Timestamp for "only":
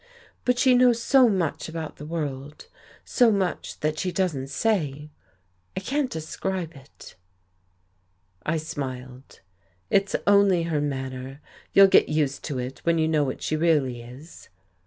10.25-10.63